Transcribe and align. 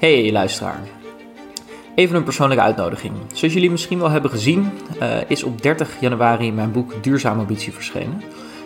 Hey 0.00 0.32
luisteraar. 0.32 0.80
Even 1.94 2.16
een 2.16 2.22
persoonlijke 2.22 2.64
uitnodiging. 2.64 3.14
Zoals 3.32 3.54
jullie 3.54 3.70
misschien 3.70 3.98
wel 3.98 4.10
hebben 4.10 4.30
gezien, 4.30 4.70
uh, 5.02 5.30
is 5.30 5.42
op 5.42 5.62
30 5.62 6.00
januari 6.00 6.52
mijn 6.52 6.72
boek 6.72 7.02
Duurzame 7.02 7.40
Ambitie 7.40 7.72
verschenen. 7.72 8.22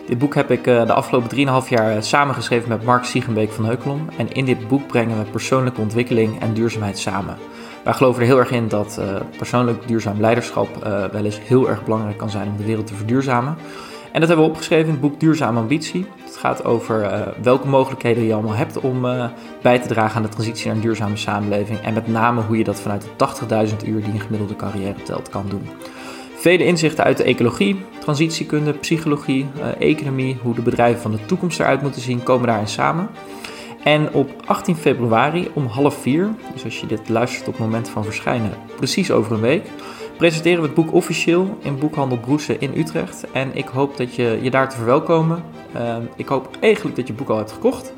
Dit 0.07 0.17
boek 0.17 0.35
heb 0.35 0.51
ik 0.51 0.67
uh, 0.67 0.85
de 0.85 0.93
afgelopen 0.93 1.63
3,5 1.63 1.69
jaar 1.69 2.03
samengeschreven 2.03 2.69
met 2.69 2.83
Mark 2.83 3.03
Siegenbeek 3.03 3.51
van 3.51 3.65
Heukelom. 3.65 4.07
En 4.17 4.31
in 4.31 4.45
dit 4.45 4.67
boek 4.67 4.87
brengen 4.87 5.17
we 5.17 5.31
persoonlijke 5.31 5.81
ontwikkeling 5.81 6.39
en 6.39 6.53
duurzaamheid 6.53 6.97
samen. 6.97 7.37
Wij 7.83 7.93
geloven 7.93 8.21
er 8.21 8.27
heel 8.27 8.39
erg 8.39 8.51
in 8.51 8.67
dat 8.67 9.01
persoonlijk 9.37 9.87
duurzaam 9.87 10.19
leiderschap 10.19 10.83
wel 11.11 11.25
eens 11.25 11.39
heel 11.39 11.69
erg 11.69 11.83
belangrijk 11.83 12.17
kan 12.17 12.29
zijn 12.29 12.47
om 12.47 12.57
de 12.57 12.65
wereld 12.65 12.87
te 12.87 12.95
verduurzamen. 12.95 13.57
En 14.15 14.21
dat 14.21 14.29
hebben 14.29 14.47
we 14.47 14.51
opgeschreven 14.51 14.85
in 14.85 14.91
het 14.91 15.01
boek 15.01 15.19
Duurzame 15.19 15.59
Ambitie. 15.59 16.05
Het 16.25 16.37
gaat 16.37 16.65
over 16.65 17.01
uh, 17.01 17.21
welke 17.43 17.67
mogelijkheden 17.67 18.23
je 18.23 18.33
allemaal 18.33 18.55
hebt 18.55 18.79
om 18.79 19.05
uh, 19.05 19.25
bij 19.61 19.79
te 19.79 19.87
dragen 19.87 20.15
aan 20.15 20.21
de 20.21 20.29
transitie 20.29 20.65
naar 20.65 20.75
een 20.75 20.81
duurzame 20.81 21.17
samenleving. 21.17 21.79
En 21.79 21.93
met 21.93 22.07
name 22.07 22.41
hoe 22.41 22.57
je 22.57 22.63
dat 22.63 22.81
vanuit 22.81 23.01
de 23.17 23.67
80.000 23.69 23.87
uur 23.87 24.03
die 24.03 24.13
een 24.13 24.19
gemiddelde 24.19 24.55
carrière 24.55 25.03
telt 25.03 25.29
kan 25.29 25.45
doen. 25.49 25.69
Vele 26.35 26.65
inzichten 26.65 27.03
uit 27.03 27.17
de 27.17 27.23
ecologie, 27.23 27.85
transitiekunde, 27.99 28.73
psychologie, 28.73 29.47
uh, 29.57 29.89
economie, 29.89 30.37
hoe 30.41 30.55
de 30.55 30.61
bedrijven 30.61 31.01
van 31.01 31.11
de 31.11 31.25
toekomst 31.25 31.59
eruit 31.59 31.81
moeten 31.81 32.01
zien, 32.01 32.23
komen 32.23 32.47
daarin 32.47 32.67
samen. 32.67 33.09
En 33.83 34.13
op 34.13 34.29
18 34.45 34.75
februari 34.75 35.49
om 35.53 35.65
half 35.65 36.01
vier, 36.01 36.29
dus 36.53 36.63
als 36.63 36.79
je 36.79 36.87
dit 36.87 37.09
luistert 37.09 37.47
op 37.47 37.53
het 37.53 37.63
moment 37.63 37.89
van 37.89 38.03
verschijnen, 38.03 38.51
precies 38.75 39.11
over 39.11 39.31
een 39.31 39.41
week, 39.41 39.67
presenteren 40.17 40.59
we 40.59 40.65
het 40.65 40.75
boek 40.75 40.93
officieel 40.93 41.57
in 41.61 41.79
Boekhandel 41.79 42.17
Broesen 42.17 42.61
in 42.61 42.71
Utrecht. 42.75 43.25
En 43.31 43.49
ik 43.53 43.67
hoop 43.67 43.97
dat 43.97 44.15
je 44.15 44.39
je 44.41 44.51
daar 44.51 44.69
te 44.69 44.75
verwelkomen. 44.75 45.43
Uh, 45.75 45.95
ik 46.15 46.27
hoop 46.27 46.49
eigenlijk 46.59 46.95
dat 46.95 47.07
je 47.07 47.13
het 47.13 47.21
boek 47.21 47.31
al 47.31 47.37
hebt 47.37 47.51
gekocht. 47.51 47.93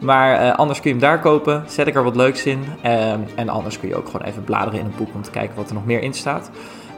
Maar 0.00 0.42
uh, 0.42 0.54
anders 0.54 0.80
kun 0.80 0.90
je 0.90 0.96
hem 0.96 1.06
daar 1.06 1.20
kopen. 1.20 1.64
Zet 1.66 1.86
ik 1.86 1.94
er 1.94 2.04
wat 2.04 2.16
leuks 2.16 2.46
in. 2.46 2.64
Uh, 2.84 3.12
en 3.34 3.48
anders 3.48 3.78
kun 3.78 3.88
je 3.88 3.96
ook 3.96 4.08
gewoon 4.08 4.26
even 4.26 4.44
bladeren 4.44 4.78
in 4.78 4.84
het 4.84 4.96
boek 4.96 5.14
om 5.14 5.22
te 5.22 5.30
kijken 5.30 5.56
wat 5.56 5.68
er 5.68 5.74
nog 5.74 5.86
meer 5.86 6.02
in 6.02 6.14
staat. 6.14 6.50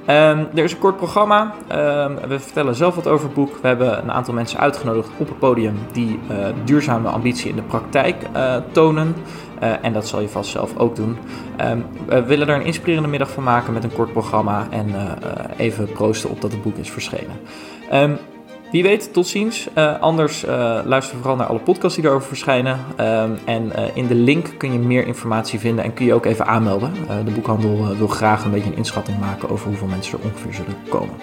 Um, 0.07 0.49
er 0.55 0.65
is 0.65 0.73
een 0.73 0.79
kort 0.79 0.97
programma. 0.97 1.55
Um, 1.73 2.19
we 2.29 2.41
vertellen 2.41 2.75
zelf 2.75 2.95
wat 2.95 3.07
over 3.07 3.25
het 3.27 3.35
boek. 3.35 3.59
We 3.61 3.67
hebben 3.67 4.03
een 4.03 4.13
aantal 4.13 4.35
mensen 4.35 4.59
uitgenodigd 4.59 5.11
op 5.17 5.29
het 5.29 5.39
podium 5.39 5.79
die 5.93 6.19
duurzame 6.65 7.09
ambitie 7.09 7.51
in 7.51 7.57
de 7.57 7.63
praktijk 7.63 8.17
tonen. 8.73 9.15
Uh, 9.63 9.85
en 9.85 9.93
dat 9.93 10.09
zal 10.09 10.21
je 10.21 10.29
vast 10.29 10.51
zelf 10.51 10.77
ook 10.77 10.97
doen. 10.97 11.17
Um, 11.61 11.87
we 12.07 12.23
willen 12.23 12.49
er 12.49 12.55
een 12.55 12.65
inspirerende 12.65 13.09
middag 13.09 13.31
van 13.31 13.43
maken 13.43 13.73
met 13.73 13.85
een 13.85 13.93
kort 13.93 14.13
programma 14.13 14.67
en 14.71 14.95
even 15.57 15.93
proosten 15.93 16.31
op 16.31 16.41
dat 16.41 16.53
het 16.53 16.63
boek 16.63 16.77
is 16.77 16.91
verschenen. 16.91 17.37
Wie 18.73 18.83
weet, 18.83 19.13
tot 19.13 19.27
ziens. 19.27 19.69
Uh, 19.79 20.01
anders 20.01 20.45
uh, 20.45 20.79
luister 20.85 21.17
vooral 21.17 21.37
naar 21.37 21.47
alle 21.47 21.59
podcasts 21.59 21.97
die 21.97 22.07
erover 22.07 22.29
verschijnen. 22.29 22.79
Uh, 23.01 23.23
en 23.45 23.73
in 23.95 24.07
de 24.07 24.15
link 24.15 24.55
kun 24.59 24.73
je 24.73 24.79
meer 24.79 25.07
informatie 25.07 25.59
vinden 25.59 25.85
en 25.85 25.95
kun 25.95 26.05
je 26.05 26.15
ook 26.15 26.25
even 26.25 26.47
aanmelden. 26.47 26.93
de 27.25 27.31
boekhandel 27.31 27.97
wil 27.97 28.09
graag 28.09 28.45
een 28.45 28.51
beetje 28.51 28.71
een 28.71 28.77
inschatting 28.77 29.19
maken 29.19 29.51
over 29.51 29.67
hoeveel 29.67 29.87
mensen 29.87 30.19
er 30.19 30.25
ongeveer 30.25 30.55
zullen 30.55 30.77
komen. 30.89 31.15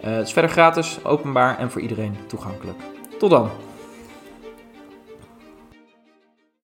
het 0.00 0.26
is 0.26 0.32
verder 0.32 0.50
gratis, 0.50 0.98
openbaar 1.02 1.58
en 1.58 1.70
voor 1.70 1.80
iedereen 1.80 2.16
toegankelijk. 2.26 2.78
Tot 3.18 3.30
dan! 3.30 3.50